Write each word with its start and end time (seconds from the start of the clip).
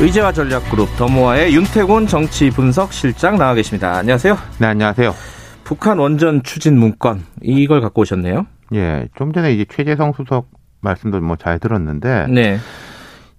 의제와 0.00 0.32
전략그룹 0.32 0.96
더모아의 0.96 1.54
윤태곤 1.54 2.06
정치 2.06 2.50
분석 2.50 2.92
실장 2.92 3.38
나와 3.38 3.54
계십니다. 3.54 3.94
안녕하세요. 3.96 4.36
네, 4.58 4.66
안녕하세요. 4.66 5.14
북한 5.64 5.98
원전 5.98 6.42
추진 6.42 6.78
문건 6.78 7.24
이걸 7.42 7.80
갖고 7.80 8.02
오셨네요. 8.02 8.46
예, 8.74 9.08
좀 9.16 9.32
전에 9.32 9.52
이제 9.54 9.64
최재성 9.68 10.12
수석 10.12 10.48
말씀도 10.80 11.20
뭐 11.20 11.36
잘 11.36 11.58
들었는데 11.58 12.26
네. 12.28 12.58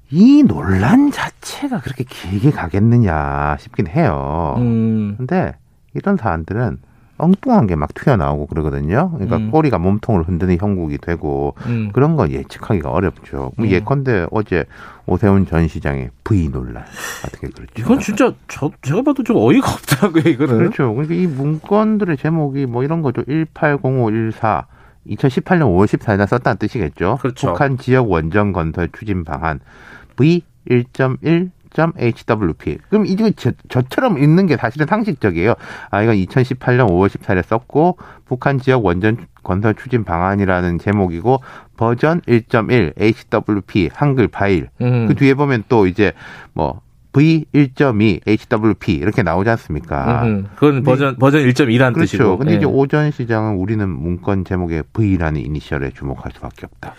이 0.09 0.43
논란 0.43 1.11
자체가 1.11 1.79
그렇게 1.81 2.03
길게 2.03 2.51
가겠느냐 2.51 3.57
싶긴 3.59 3.87
해요. 3.87 4.55
음, 4.57 5.15
근데 5.17 5.53
이런 5.93 6.17
사안들은 6.17 6.79
엉뚱한 7.17 7.67
게 7.67 7.75
막 7.75 7.93
튀어나오고 7.93 8.47
그러거든요. 8.47 9.11
그러니까 9.11 9.37
음. 9.37 9.51
꼬리가 9.51 9.77
몸통을 9.77 10.23
흔드는 10.23 10.57
형국이 10.59 10.97
되고 10.97 11.53
음. 11.65 11.91
그런 11.93 12.15
건 12.15 12.31
예측하기가 12.31 12.89
어렵죠. 12.89 13.51
뭐 13.55 13.65
음. 13.65 13.71
예컨대 13.71 14.27
어제 14.31 14.65
오세훈 15.05 15.45
전 15.45 15.67
시장의 15.67 16.09
V 16.23 16.49
논란 16.49 16.83
같은 17.21 17.39
게 17.39 17.47
그렇죠. 17.49 17.73
이건 17.77 17.99
진짜 17.99 18.33
저 18.47 18.71
제가 18.81 19.01
봐도 19.03 19.23
좀 19.23 19.37
어이가 19.37 19.71
없더라고요. 19.71 20.23
이거는. 20.33 20.57
그렇죠. 20.57 20.93
그러니까 20.93 21.15
이 21.15 21.27
문건들의 21.27 22.17
제목이 22.17 22.65
뭐 22.65 22.83
이런 22.83 23.01
거죠. 23.01 23.23
180514 23.27 24.65
2018년 25.07 25.61
5월 25.61 25.85
14일날 25.85 26.27
썼다는 26.27 26.57
뜻이겠죠. 26.57 27.17
그렇죠. 27.21 27.47
북한 27.47 27.77
지역 27.77 28.09
원전 28.11 28.51
건설 28.51 28.89
추진 28.91 29.23
방안 29.23 29.59
V 30.17 30.43
1.1 30.69 31.51
HWP. 31.97 32.77
그럼 32.89 33.05
이거 33.05 33.29
저, 33.35 33.51
저처럼 33.69 34.17
읽는 34.17 34.47
게 34.47 34.57
사실은 34.57 34.87
상식적이에요. 34.87 35.53
아, 35.91 36.01
이건 36.01 36.15
2018년 36.15 36.87
5월 36.89 37.09
14일에 37.09 37.43
썼고, 37.43 37.97
북한 38.25 38.59
지역 38.59 38.85
원전 38.85 39.17
건설 39.43 39.75
추진 39.75 40.03
방안이라는 40.03 40.79
제목이고, 40.79 41.41
버전 41.77 42.21
1.1 42.21 42.93
HWP 42.97 43.89
한글 43.93 44.27
파일. 44.27 44.69
음. 44.81 45.07
그 45.07 45.15
뒤에 45.15 45.33
보면 45.33 45.63
또 45.69 45.87
이제 45.87 46.13
뭐, 46.53 46.81
V 47.13 47.45
1.2 47.51 48.21
HWP 48.27 48.93
이렇게 48.93 49.23
나오지 49.23 49.49
않습니까? 49.49 50.23
음, 50.23 50.47
그건 50.55 50.83
버전 50.83 51.15
버전 51.17 51.41
1.2라는 51.41 51.93
그렇죠. 51.93 52.11
뜻이고. 52.11 52.37
근데 52.37 52.53
예. 52.53 52.57
이제 52.57 52.65
오전 52.65 53.09
시장은 53.09 53.55
우리는 53.55 53.89
문건 53.89 54.45
제목에 54.45 54.83
V라는 54.93 55.41
이니셜에 55.41 55.91
주목할 55.95 56.31
수밖에 56.35 56.67
없다. 56.67 56.93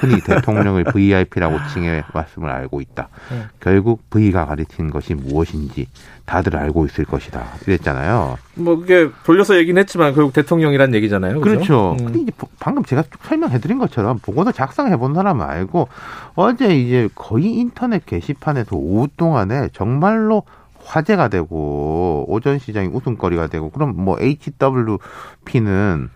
흔히 0.00 0.20
대통령을 0.22 0.84
VIP라고 0.84 1.56
칭해 1.72 2.04
왔음을 2.12 2.50
알고 2.50 2.80
있다. 2.80 3.08
네. 3.30 3.42
결국 3.60 4.08
V가 4.10 4.46
가리키는 4.46 4.90
것이 4.90 5.14
무엇인지 5.14 5.88
다들 6.24 6.56
알고 6.56 6.86
있을 6.86 7.04
것이다. 7.04 7.44
이랬잖아요. 7.66 8.36
뭐 8.56 8.76
그게 8.78 9.08
돌려서 9.24 9.56
얘기는 9.56 9.80
했지만 9.80 10.14
결국 10.14 10.32
대통령이란 10.32 10.94
얘기잖아요. 10.94 11.40
그죠? 11.40 11.54
그렇죠. 11.56 11.96
음. 12.00 12.04
근데 12.06 12.20
이제 12.20 12.32
보- 12.36 12.48
방금 12.60 12.84
제가 12.84 13.02
쭉 13.02 13.12
설명해드린 13.24 13.78
것처럼 13.78 14.18
보고서 14.18 14.52
작성해 14.52 14.96
본 14.96 15.14
사람은 15.14 15.44
알고 15.46 15.88
어제 16.34 16.76
이제 16.76 17.08
거의 17.14 17.46
인터넷 17.54 18.04
게시판에서 18.04 18.76
오후 18.76 19.08
동안에 19.16 19.68
정말로 19.72 20.42
화제가 20.84 21.28
되고 21.28 22.24
오전 22.28 22.58
시장이 22.58 22.88
웃음거리가 22.88 23.46
되고 23.48 23.70
그럼 23.70 23.94
뭐 23.96 24.16
HWP는 24.20 26.10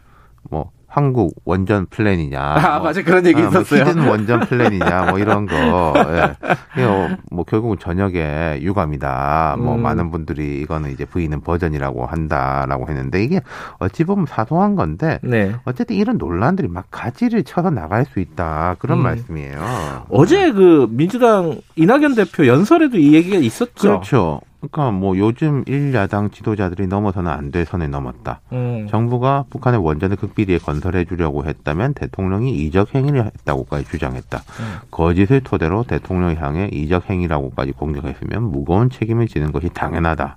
뭐 0.51 0.71
한국 0.93 1.35
원전 1.47 1.87
플랜이냐 1.87 2.39
아, 2.39 2.75
뭐 2.77 2.89
맞아 2.89 3.03
그런 3.03 3.25
얘기 3.25 3.41
아, 3.41 3.49
뭐 3.49 3.63
있었어요. 3.63 3.81
hidden 3.85 4.07
원전 4.07 4.41
플랜이냐 4.41 5.07
뭐 5.09 5.19
이런 5.19 5.47
거 5.47 5.95
예. 5.97 6.37
이거 6.79 7.09
뭐 7.31 7.45
결국은 7.45 7.79
저녁에 7.79 8.59
유감이다 8.61 9.57
뭐 9.59 9.77
음. 9.77 9.83
많은 9.83 10.11
분들이 10.11 10.61
이거는 10.61 10.91
이제 10.91 11.07
V는 11.07 11.41
버전이라고 11.41 12.05
한다라고 12.05 12.89
했는데 12.91 13.25
이게 13.25 13.41
어찌 13.79 14.05
보면 14.05 14.27
사소한 14.27 14.77
건데 14.77 15.19
네. 15.23 15.55
어쨌든 15.65 15.97
이런 15.97 16.19
논란들이 16.19 16.69
막 16.69 16.85
가지를 16.91 17.45
쳐서 17.45 17.71
나갈 17.71 18.05
수 18.05 18.21
있다 18.21 18.77
그런 18.79 18.99
음. 18.99 19.05
말씀이에요. 19.05 20.05
어제 20.11 20.53
그 20.53 20.89
민주당 20.91 21.59
이낙연 21.77 22.17
대표 22.17 22.47
연설에도 22.47 22.99
이 22.99 23.15
얘기가 23.15 23.39
있었죠. 23.39 23.89
그렇죠. 23.89 24.41
그러니까 24.63 24.93
뭐 24.93 25.19
요즘 25.19 25.65
일야당 25.67 26.31
지도자들이 26.31 26.87
넘어서는 26.87 27.31
안 27.31 27.51
될 27.51 27.67
선을 27.67 27.91
넘었다. 27.91 28.41
음. 28.53 28.87
정부가 28.89 29.45
북한의 29.51 29.85
원전을 29.85 30.17
극비리에 30.17 30.59
건설해 30.59 31.05
주려고 31.05 31.45
했다면 31.45 31.93
대통령이 31.95 32.55
이적 32.65 32.95
행위를 32.95 33.27
했다고까지 33.27 33.85
주장했다. 33.91 34.39
음. 34.39 34.77
거짓을 34.91 35.41
토대로 35.43 35.83
대통령을 35.83 36.41
향해 36.41 36.71
이적 36.73 37.11
행위라고까지 37.11 37.73
공격했으면 37.73 38.45
무거운 38.45 38.89
책임을 38.89 39.27
지는 39.29 39.53
것이 39.53 39.69
당연하다. 39.69 40.37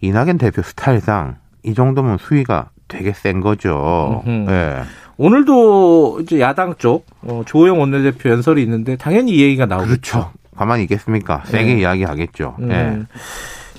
이낙연 0.00 0.38
대표 0.38 0.62
스타일상 0.62 1.36
이 1.62 1.74
정도면 1.74 2.16
수위가 2.18 2.70
되게 2.88 3.12
센 3.12 3.40
거죠. 3.40 4.22
예. 4.26 4.82
오늘도 5.18 6.20
이제 6.22 6.40
야당 6.40 6.74
쪽 6.78 7.04
어, 7.22 7.42
조호영 7.44 7.78
원내대표 7.78 8.30
연설이 8.30 8.62
있는데 8.62 8.96
당연히 8.96 9.32
이 9.32 9.42
얘기가 9.42 9.66
나오겠죠. 9.66 9.90
그렇죠. 9.90 10.32
가만히 10.56 10.82
있겠습니까? 10.84 11.42
세게 11.46 11.74
네. 11.74 11.80
이야기하겠죠. 11.80 12.56
음. 12.60 12.70
예. 12.70 13.02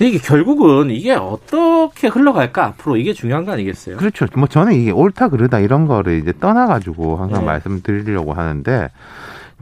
이게 0.04 0.18
결국은 0.18 0.90
이게 0.90 1.12
어떻게 1.12 2.08
흘러갈까 2.08 2.64
앞으로 2.66 2.96
이게 2.96 3.12
중요한 3.12 3.44
거 3.44 3.52
아니겠어요? 3.52 3.98
그렇죠. 3.98 4.26
뭐 4.36 4.48
저는 4.48 4.72
이게 4.72 4.90
옳다 4.90 5.28
그르다 5.28 5.60
이런 5.60 5.86
거를 5.86 6.18
이제 6.18 6.32
떠나가지고 6.40 7.16
항상 7.18 7.40
네. 7.40 7.46
말씀드리려고 7.46 8.32
하는데 8.32 8.88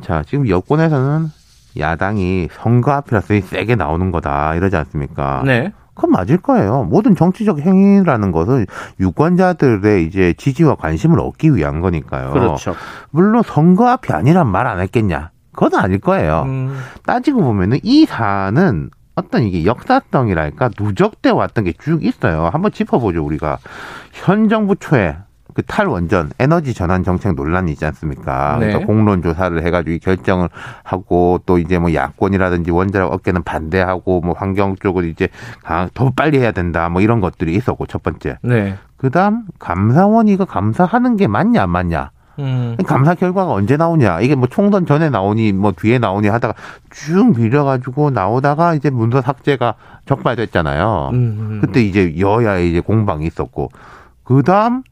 자 0.00 0.22
지금 0.26 0.48
여권에서는 0.48 1.28
야당이 1.78 2.48
선거 2.52 2.92
앞이라서 2.92 3.40
세게 3.42 3.74
나오는 3.74 4.10
거다 4.12 4.54
이러지 4.54 4.76
않습니까? 4.76 5.42
네. 5.44 5.72
그건 5.94 6.12
맞을 6.12 6.38
거예요. 6.38 6.84
모든 6.84 7.14
정치적 7.14 7.60
행위라는 7.60 8.32
것은 8.32 8.64
유권자들의 9.00 10.06
이제 10.06 10.32
지지와 10.38 10.76
관심을 10.76 11.20
얻기 11.20 11.54
위한 11.54 11.80
거니까요. 11.80 12.30
그렇죠. 12.32 12.74
물론 13.10 13.42
선거 13.44 13.88
앞이 13.88 14.12
아니란 14.12 14.46
말 14.46 14.66
안 14.66 14.80
했겠냐? 14.80 15.30
그건 15.60 15.78
아닐 15.78 15.98
거예요. 15.98 16.42
음, 16.46 16.78
따지고 17.04 17.42
보면은 17.42 17.78
이 17.82 18.06
사안은 18.06 18.88
어떤 19.14 19.42
이게 19.42 19.66
역사성이랄까 19.66 20.70
누적돼 20.80 21.30
왔던 21.30 21.64
게 21.64 21.72
쭉 21.78 22.02
있어요. 22.02 22.48
한번 22.50 22.72
짚어보죠 22.72 23.22
우리가 23.22 23.58
현 24.12 24.48
정부 24.48 24.74
초에 24.76 25.16
그 25.52 25.62
탈원전 25.62 26.30
에너지 26.38 26.72
전환 26.72 27.02
정책 27.04 27.34
논란이 27.34 27.72
있지 27.72 27.84
않습니까? 27.84 28.56
네. 28.58 28.68
그러니까 28.68 28.86
공론 28.86 29.20
조사를 29.20 29.62
해가지고 29.62 29.90
이 29.90 29.98
결정을 29.98 30.48
하고 30.82 31.40
또 31.44 31.58
이제 31.58 31.78
뭐 31.78 31.92
야권이라든지 31.92 32.70
원자력 32.70 33.12
업계는 33.12 33.42
반대하고 33.42 34.20
뭐 34.22 34.34
환경 34.38 34.76
쪽을 34.76 35.04
이제 35.06 35.28
아, 35.64 35.88
더 35.92 36.10
빨리 36.16 36.38
해야 36.38 36.52
된다 36.52 36.88
뭐 36.88 37.02
이런 37.02 37.20
것들이 37.20 37.54
있었고 37.54 37.84
첫 37.86 38.02
번째. 38.02 38.38
네. 38.42 38.76
그다음 38.96 39.42
감사원이 39.58 40.32
이거 40.32 40.46
감사하는 40.46 41.16
게 41.16 41.26
맞냐 41.26 41.62
안 41.64 41.70
맞냐? 41.70 42.12
음, 42.40 42.76
감사 42.86 43.14
결과가 43.14 43.52
언제 43.52 43.76
나오냐? 43.76 44.20
이게 44.20 44.34
뭐 44.34 44.48
총선 44.48 44.86
전에 44.86 45.10
나오니 45.10 45.52
뭐 45.52 45.72
뒤에 45.72 45.98
나오니 45.98 46.28
하다가 46.28 46.54
쭉 46.90 47.38
밀려가지고 47.38 48.10
나오다가 48.10 48.74
이제 48.74 48.90
문서 48.90 49.20
삭제가 49.20 49.74
적발됐잖아요. 50.06 51.10
음, 51.12 51.16
음. 51.16 51.58
그때 51.60 51.82
이제 51.82 52.14
여야의 52.18 52.70
이제 52.70 52.80
공방이 52.80 53.26
있었고 53.26 53.70
그 54.24 54.42
다음 54.42 54.82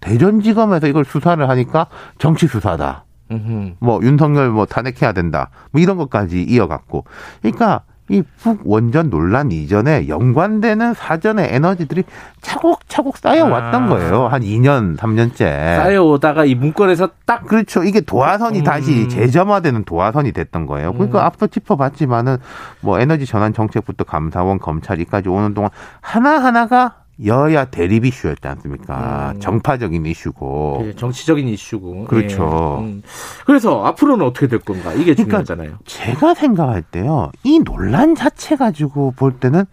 대전지검에서 0.00 0.86
이걸 0.86 1.04
수사를 1.04 1.48
하니까 1.48 1.86
정치 2.18 2.46
수사다. 2.46 3.04
음, 3.30 3.76
뭐 3.78 4.00
윤석열 4.02 4.50
뭐 4.50 4.66
탄핵해야 4.66 5.12
된다. 5.12 5.50
뭐 5.70 5.80
이런 5.80 5.96
것까지 5.96 6.42
이어갔고. 6.42 7.04
그러니까 7.40 7.82
이 8.10 8.22
북 8.42 8.60
원전 8.64 9.08
논란 9.10 9.52
이전에 9.52 10.08
연관되는 10.08 10.94
사전의 10.94 11.48
에너지들이 11.54 12.02
차곡차곡 12.40 13.16
쌓여왔던 13.16 13.84
아. 13.84 13.88
거예요. 13.88 14.26
한 14.26 14.42
2년, 14.42 14.96
3년째. 14.96 15.36
쌓여오다가 15.38 16.44
이 16.44 16.54
문건에서 16.56 17.10
딱 17.24 17.46
그렇죠. 17.46 17.84
이게 17.84 18.00
도화선이 18.00 18.58
음. 18.60 18.64
다시 18.64 19.08
재점화되는 19.08 19.84
도화선이 19.84 20.32
됐던 20.32 20.66
거예요. 20.66 20.92
그러니까 20.92 21.20
음. 21.20 21.24
앞서 21.24 21.46
짚어봤지만은 21.46 22.38
뭐 22.80 22.98
에너지 22.98 23.24
전환 23.26 23.52
정책부터 23.54 24.04
감사원, 24.04 24.58
검찰 24.58 25.00
이까지 25.00 25.28
오는 25.28 25.54
동안 25.54 25.70
하나하나가 26.00 27.01
여야 27.24 27.66
대립 27.66 28.04
이슈였지 28.04 28.46
않습니까? 28.48 29.32
음. 29.34 29.40
정파적인 29.40 30.04
이슈고. 30.06 30.76
되게 30.80 30.96
정치적인 30.96 31.46
이슈고. 31.48 32.04
그렇죠. 32.04 32.78
예. 32.82 32.84
음. 32.86 33.02
그래서 33.46 33.84
앞으로는 33.84 34.26
어떻게 34.26 34.48
될 34.48 34.58
건가? 34.58 34.92
이게 34.92 35.14
그러니까 35.14 35.42
중요하잖아요. 35.44 35.78
제가 35.86 36.34
생각할 36.34 36.82
때요. 36.82 37.30
이 37.44 37.60
논란 37.60 38.14
자체 38.14 38.56
가지고 38.56 39.12
볼 39.14 39.32
때는 39.38 39.64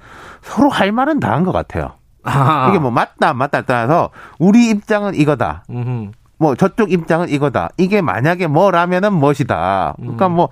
서로 0.41 0.69
할 0.69 0.91
말은 0.91 1.19
다 1.19 1.31
한 1.31 1.43
것 1.43 1.51
같아요. 1.51 1.93
아, 2.23 2.67
이게 2.69 2.79
뭐 2.79 2.91
맞다 2.91 3.29
안 3.29 3.37
맞다 3.37 3.61
떠나서 3.61 4.09
우리 4.39 4.69
입장은 4.69 5.15
이거다. 5.15 5.63
음, 5.69 6.11
뭐 6.37 6.55
저쪽 6.55 6.91
입장은 6.91 7.29
이거다. 7.29 7.69
이게 7.77 8.01
만약에 8.01 8.47
뭐라면은 8.47 9.13
무엇이다. 9.13 9.95
그러니까 9.97 10.27
음. 10.27 10.33
뭐 10.33 10.49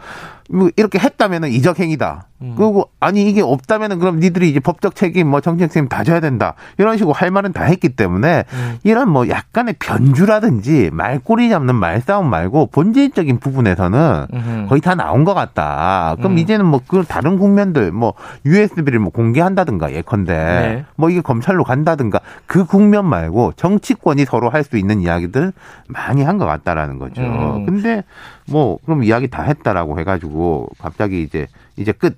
뭐 0.49 0.69
이렇게 0.75 0.99
했다면은 0.99 1.49
이적 1.49 1.79
행위다. 1.79 2.27
음. 2.41 2.53
그리고 2.55 2.89
아니 2.99 3.27
이게 3.27 3.41
없다면은 3.41 3.97
그럼 3.99 4.19
니들이 4.19 4.49
이제 4.49 4.59
법적 4.59 4.95
책임 4.95 5.27
뭐 5.27 5.41
정책 5.41 5.71
책임 5.71 5.89
다 5.89 6.03
져야 6.03 6.19
된다. 6.19 6.53
이런 6.77 6.97
식으로 6.97 7.13
할 7.13 7.31
말은 7.31 7.51
다 7.51 7.63
했기 7.63 7.89
때문에 7.89 8.43
음. 8.53 8.77
이런 8.83 9.09
뭐 9.09 9.27
약간의 9.27 9.75
변주라든지 9.79 10.89
말꼬리 10.93 11.49
잡는 11.49 11.75
말싸움 11.75 12.29
말고 12.29 12.67
본질적인 12.67 13.39
부분에서는 13.39 14.27
음흠. 14.33 14.65
거의 14.69 14.81
다 14.81 14.95
나온 14.95 15.23
것 15.23 15.33
같다. 15.33 16.15
그럼 16.17 16.33
음. 16.33 16.37
이제는 16.37 16.65
뭐 16.65 16.81
그 16.87 17.03
다른 17.03 17.37
국면들 17.37 17.91
뭐 17.91 18.13
USB를 18.45 18.99
뭐 18.99 19.11
공개한다든가 19.11 19.91
예컨대 19.91 20.33
네. 20.33 20.85
뭐 20.95 21.09
이게 21.09 21.21
검찰로 21.21 21.63
간다든가 21.63 22.19
그 22.45 22.65
국면 22.65 23.05
말고 23.05 23.53
정치권이 23.57 24.25
서로 24.25 24.49
할 24.49 24.63
수 24.63 24.77
있는 24.77 25.01
이야기들 25.01 25.53
많이 25.87 26.23
한 26.23 26.37
것 26.37 26.45
같다라는 26.45 26.99
거죠. 26.99 27.21
음. 27.21 27.65
근데 27.65 28.03
뭐 28.49 28.77
그럼 28.85 29.03
이야기 29.03 29.27
다 29.29 29.43
했다라고 29.43 29.99
해가지고 29.99 30.36
갑자기 30.79 31.21
이제 31.21 31.47
이제 31.75 31.91
끝. 31.91 32.17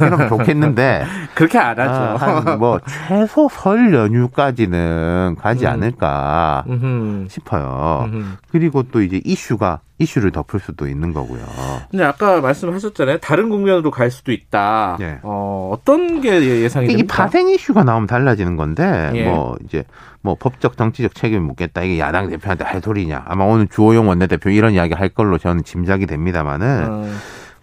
이러면 0.00 0.28
좋겠는데 0.28 1.04
그렇게 1.34 1.58
안 1.58 1.78
하죠. 1.78 2.24
아, 2.24 2.40
한뭐 2.40 2.80
최소 3.08 3.48
설 3.50 3.94
연휴까지는 3.94 5.36
가지 5.38 5.66
음. 5.66 5.70
않을까 5.70 6.64
음흠. 6.68 7.26
싶어요. 7.28 8.08
음흠. 8.12 8.24
그리고 8.50 8.82
또 8.84 9.02
이제 9.02 9.20
이슈가 9.24 9.80
이슈를 10.00 10.30
덮을 10.30 10.60
수도 10.60 10.86
있는 10.86 11.12
거고요. 11.12 11.44
근데 11.90 12.04
아까 12.04 12.40
말씀하셨잖아요. 12.40 13.18
다른 13.18 13.48
국면으로 13.48 13.90
갈 13.90 14.12
수도 14.12 14.30
있다. 14.30 14.96
예. 15.00 15.18
어, 15.22 15.70
어떤 15.72 16.20
게 16.20 16.40
예상이 16.62 16.86
이게 16.86 16.96
됩니까? 16.98 17.16
파생 17.16 17.48
이슈가 17.48 17.82
나오면 17.82 18.06
달라지는 18.06 18.56
건데 18.56 19.10
예. 19.14 19.24
뭐 19.24 19.56
이제 19.64 19.84
뭐 20.20 20.36
법적 20.38 20.76
정치적 20.76 21.14
책임을 21.14 21.42
묻겠다 21.42 21.82
이게 21.82 21.98
야당 21.98 22.28
대표한테 22.28 22.64
할 22.64 22.80
소리냐 22.80 23.24
아마 23.26 23.44
오늘 23.44 23.66
주호영 23.68 24.08
원내대표 24.08 24.50
이런 24.50 24.72
이야기 24.72 24.94
할 24.94 25.08
걸로 25.08 25.38
저는 25.38 25.64
짐작이 25.64 26.06
됩니다만은 26.06 26.86
어, 26.88 27.08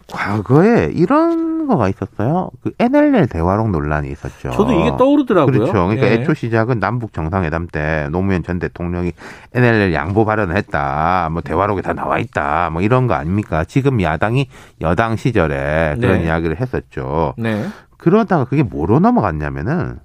과거에 0.07 0.91
이런 0.93 1.54
거가 1.67 1.89
있었어요 1.89 2.49
그 2.63 2.71
NLL 2.79 3.27
대화록 3.27 3.69
논란이 3.69 4.09
있었죠. 4.11 4.51
저도 4.51 4.73
이게 4.73 4.95
떠오르더라고요. 4.97 5.51
그렇죠. 5.51 5.73
그러니까 5.73 6.07
예. 6.07 6.13
애초 6.13 6.33
시작은 6.33 6.79
남북 6.79 7.13
정상회담 7.13 7.67
때 7.67 8.07
노무현 8.11 8.43
전 8.43 8.59
대통령이 8.59 9.11
NLL 9.53 9.93
양보 9.93 10.25
발언을 10.25 10.55
했다. 10.55 11.29
뭐 11.31 11.41
대화록에 11.41 11.81
다 11.81 11.93
나와 11.93 12.19
있다. 12.19 12.69
뭐 12.71 12.81
이런 12.81 13.07
거 13.07 13.13
아닙니까? 13.13 13.63
지금 13.63 14.01
야당이 14.01 14.47
여당 14.81 15.15
시절에 15.15 15.95
그런 15.99 16.19
네. 16.19 16.25
이야기를 16.25 16.59
했었죠. 16.59 17.33
네. 17.37 17.65
그러다가 17.97 18.45
그게 18.45 18.63
뭐로 18.63 18.99
넘어갔냐면은 18.99 19.99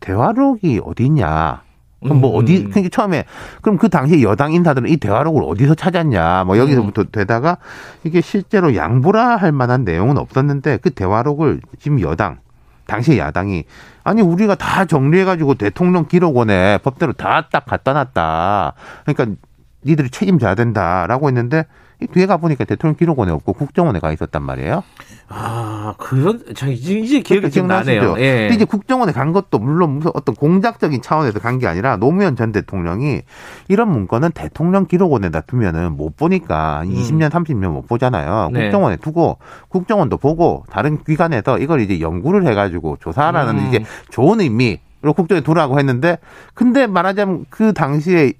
대화록이 0.00 0.80
어디냐. 0.84 1.67
그럼 2.02 2.20
뭐 2.20 2.38
음. 2.38 2.42
어디 2.42 2.64
그러니까 2.64 2.88
처음에 2.90 3.24
그럼 3.60 3.76
그 3.76 3.88
당시 3.88 4.22
여당 4.22 4.52
인사들은 4.52 4.88
이 4.88 4.96
대화록을 4.98 5.42
어디서 5.44 5.74
찾았냐 5.74 6.44
뭐 6.44 6.58
여기서부터 6.58 7.02
음. 7.02 7.06
되다가 7.10 7.58
이게 8.04 8.20
실제로 8.20 8.74
양보라 8.76 9.36
할 9.36 9.52
만한 9.52 9.84
내용은 9.84 10.16
없었는데 10.18 10.78
그 10.78 10.90
대화록을 10.90 11.60
지금 11.80 12.00
여당 12.00 12.38
당시 12.86 13.18
야당이 13.18 13.64
아니 14.04 14.22
우리가 14.22 14.54
다 14.54 14.84
정리해가지고 14.84 15.54
대통령 15.54 16.06
기록원에 16.06 16.78
법대로 16.78 17.12
다 17.12 17.48
딱 17.50 17.64
갖다 17.66 17.92
놨다 17.92 18.74
그러니까 19.04 19.36
니들이 19.84 20.10
책임져야 20.10 20.54
된다라고 20.54 21.28
했는데 21.28 21.64
이 21.64 21.64
뒤에 22.06 22.26
가 22.26 22.36
보니까 22.36 22.64
대통령 22.64 22.94
기록원에 22.96 23.32
없고 23.32 23.52
국정원에 23.52 23.98
가 23.98 24.12
있었단 24.12 24.42
말이에요. 24.42 24.82
아, 25.28 25.94
그런, 25.98 26.42
자, 26.54 26.68
이제, 26.68 26.98
이제 26.98 27.20
기억이 27.20 27.50
좀 27.50 27.66
나네요. 27.66 28.14
예. 28.18 28.48
근데 28.48 28.54
이제 28.54 28.64
국정원에 28.64 29.12
간 29.12 29.32
것도 29.32 29.58
물론 29.58 29.90
무슨 29.96 30.12
어떤 30.14 30.34
공작적인 30.34 31.02
차원에서 31.02 31.38
간 31.40 31.58
게 31.58 31.66
아니라 31.66 31.96
노무현 31.96 32.36
전 32.36 32.52
대통령이 32.52 33.22
이런 33.66 33.90
문건은 33.90 34.30
대통령 34.32 34.86
기록원에다 34.86 35.40
두면은 35.40 35.96
못 35.96 36.16
보니까 36.16 36.78
한 36.78 36.88
20년, 36.88 37.30
30년 37.30 37.72
못 37.72 37.88
보잖아요. 37.88 38.46
음. 38.48 38.52
네. 38.52 38.62
국정원에 38.64 38.96
두고 38.96 39.38
국정원도 39.68 40.18
보고 40.18 40.64
다른 40.70 41.02
기관에서 41.02 41.58
이걸 41.58 41.80
이제 41.80 42.00
연구를 42.00 42.46
해가지고 42.46 42.98
조사하라는 43.00 43.58
음. 43.58 43.66
이제 43.68 43.84
좋은 44.10 44.40
의미 44.40 44.78
로 45.00 45.12
국정에 45.12 45.42
두라고 45.42 45.78
했는데 45.78 46.18
근데 46.54 46.88
말하자면 46.88 47.46
그 47.50 47.72
당시에 47.72 48.32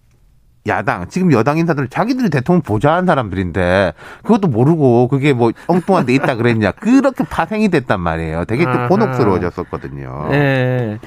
야당 0.66 1.08
지금 1.08 1.32
여당 1.32 1.58
인사들은 1.58 1.88
자기들이 1.90 2.30
대통령 2.30 2.62
보좌한 2.62 3.06
사람들인데 3.06 3.94
그것도 4.22 4.48
모르고 4.48 5.08
그게 5.08 5.32
뭐 5.32 5.52
엉뚱한 5.66 6.06
데 6.06 6.14
있다 6.14 6.36
그랬냐 6.36 6.72
그렇게 6.72 7.24
파생이 7.24 7.68
됐단 7.68 8.00
말이에요. 8.00 8.44
되게 8.44 8.64
또. 8.64 8.88
곤혹스러워졌었거든요. 8.88 10.28
예. 10.32 10.98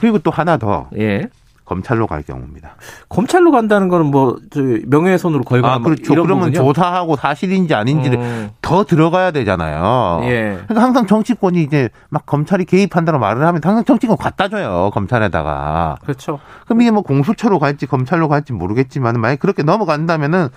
그리고 0.00 0.18
또 0.18 0.30
하나 0.30 0.56
더 0.56 0.88
예. 0.98 1.28
검찰로 1.64 2.06
갈 2.06 2.22
경우입니다. 2.22 2.76
검찰로 3.08 3.50
간다는 3.50 3.88
거는 3.88 4.06
뭐, 4.06 4.36
저, 4.52 4.60
명예훼손으로 4.86 5.42
걸거나 5.44 5.74
아뭐 5.74 5.82
그렇죠. 5.84 6.14
그러면 6.14 6.52
거군요. 6.52 6.52
조사하고 6.52 7.16
사실인지 7.16 7.74
아닌지를 7.74 8.18
음. 8.18 8.50
더 8.62 8.84
들어가야 8.84 9.30
되잖아요. 9.30 10.20
예. 10.24 10.58
그러니까 10.66 10.82
항상 10.82 11.06
정치권이 11.06 11.62
이제 11.62 11.88
막 12.10 12.26
검찰이 12.26 12.64
개입한다는 12.66 13.18
말을 13.18 13.44
하면 13.46 13.60
항상 13.64 13.84
정치권 13.84 14.16
갖다 14.16 14.48
줘요 14.48 14.90
검찰에다가. 14.92 15.96
그렇죠. 16.02 16.38
그럼 16.66 16.82
이게 16.82 16.90
뭐 16.90 17.02
공수처로 17.02 17.58
갈지 17.58 17.86
검찰로 17.86 18.28
갈지 18.28 18.52
모르겠지만 18.52 19.18
만약 19.20 19.38
그렇게 19.40 19.62
넘어간다면은 19.62 20.48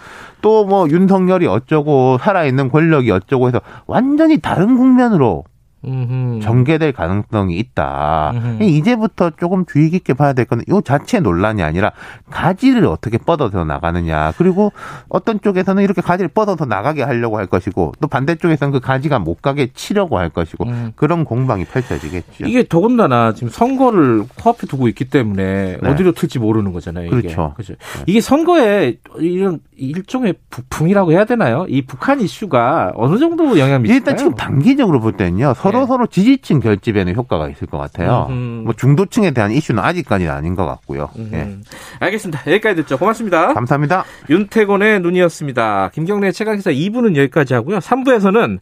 또 0.42 0.68
뭐 0.68 0.90
윤석열이 0.90 1.48
어쩌고 1.48 2.18
살아있는 2.20 2.70
권력이 2.70 3.10
어쩌고 3.12 3.48
해서 3.48 3.62
완전히 3.86 4.40
다른 4.40 4.76
국면으로 4.76 5.46
음흠. 5.86 6.40
전개될 6.42 6.92
가능성이 6.92 7.58
있다. 7.58 8.32
음흠. 8.34 8.64
이제부터 8.64 9.32
조금 9.32 9.66
주의 9.66 9.90
깊게 9.90 10.14
봐야 10.14 10.34
될 10.34 10.46
거는 10.46 10.64
이 10.68 10.82
자체 10.84 11.20
논란이 11.20 11.64
아니라 11.64 11.92
가지를 12.30 12.86
어떻게 12.86 13.18
뻗어서 13.18 13.64
나가느냐. 13.64 14.34
그리고 14.38 14.72
어떤 15.10 15.40
쪽에서는 15.40 15.84
이렇게 15.84 16.02
가지를 16.02 16.30
뻗어서 16.30 16.66
나가게 16.66 17.04
하려고 17.04 17.38
할 17.38 17.46
것이고 17.46 17.94
또 18.00 18.08
반대쪽에서는 18.08 18.72
그 18.72 18.80
가지가 18.80 19.20
못 19.20 19.42
가게 19.42 19.68
치려고 19.74 20.18
할 20.18 20.30
것이고 20.30 20.66
음. 20.66 20.92
그런 20.96 21.26
공방이 21.26 21.66
펼쳐지겠죠. 21.66 22.46
이게 22.46 22.66
더군다나 22.68 23.34
지금 23.34 23.50
선거를 23.50 24.26
코앞에 24.42 24.68
두고 24.68 24.88
있기 24.90 25.06
때문에 25.06 25.78
네. 25.82 25.90
어디로 25.90 26.14
튈지 26.14 26.40
모르는 26.40 26.74
거잖아요. 26.74 27.08
이게. 27.08 27.16
그렇죠. 27.16 27.54
그죠. 27.56 27.76
이게 28.06 28.20
선거에 28.20 28.98
이런 29.20 29.60
일종의 29.76 30.36
북풍이라고 30.50 31.12
해야 31.12 31.26
되나요? 31.26 31.66
이 31.70 31.84
북한 31.84 32.20
이슈가 32.20 32.94
어느 32.96 33.20
정도 33.20 33.60
영향 33.60 33.84
미칠까요? 33.84 33.98
일단 33.98 34.18
지금 34.18 34.34
단기적으로 34.36 35.00
볼 35.00 35.14
때는요 35.14 35.54
서로 35.72 35.80
네. 35.82 35.86
서로 35.88 36.08
지지층 36.08 36.60
결집에는 36.60 37.16
효과가 37.16 37.50
있을 37.50 37.68
것 37.68 37.78
같아요. 37.78 38.28
음흠. 38.30 38.64
뭐 38.64 38.74
중도층에 38.74 39.32
대한 39.32 39.52
이슈는 39.52 39.84
아직까지는 39.84 40.32
아닌 40.32 40.56
것 40.56 40.66
같고요. 40.66 41.10
음. 41.18 41.30
예. 41.34 41.58
알겠습니다. 42.00 42.42
여기까지 42.48 42.76
듣죠. 42.78 42.98
고맙습니다. 42.98 43.54
감사합니다. 43.54 44.06
윤태곤의 44.30 45.02
눈이었습니다. 45.02 45.92
김경래 45.94 46.32
최강기사 46.32 46.72
2부는 46.72 47.16
여기까지 47.16 47.54
하고요. 47.54 47.80
3부에서는 47.80 48.60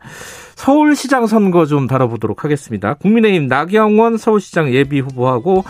서울시장 0.55 1.27
선거 1.27 1.65
좀 1.65 1.87
다뤄보도록 1.87 2.43
하겠습니다. 2.43 2.93
국민의힘 2.95 3.47
나경원 3.47 4.17
서울시장 4.17 4.73
예비 4.73 4.99
후보하고 4.99 5.63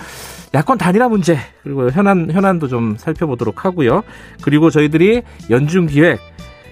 야권 0.54 0.78
단일화 0.78 1.10
문제 1.10 1.38
그리고 1.64 1.90
현안 1.90 2.32
현안도 2.32 2.68
좀 2.70 2.96
살펴보도록 2.98 3.66
하고요. 3.66 4.04
그리고 4.42 4.70
저희들이 4.70 5.22
연중 5.50 5.88
기획 5.88 6.20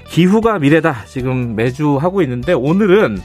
기후가 0.08 0.60
미래다 0.60 1.04
지금 1.06 1.56
매주 1.56 1.98
하고 1.98 2.22
있는데 2.22 2.54
오늘은 2.54 3.20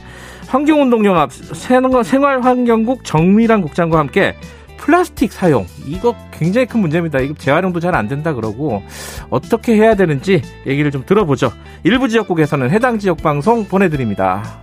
환경운동연합 0.47 1.31
생활- 1.31 2.03
생활환경국 2.03 3.03
정미란 3.03 3.61
국장과 3.61 3.99
함께 3.99 4.35
플라스틱 4.77 5.31
사용 5.31 5.67
이거 5.85 6.15
굉장히 6.31 6.65
큰 6.65 6.79
문제입니다. 6.79 7.19
이거 7.19 7.33
재활용도 7.37 7.79
잘 7.79 7.93
안 7.95 8.07
된다 8.07 8.33
그러고 8.33 8.81
어떻게 9.29 9.75
해야 9.75 9.93
되는지 9.95 10.41
얘기를 10.65 10.89
좀 10.89 11.03
들어보죠. 11.05 11.51
일부 11.83 12.07
지역국에서는 12.07 12.71
해당 12.71 12.97
지역 12.97 13.17
방송 13.21 13.65
보내드립니다. 13.65 14.61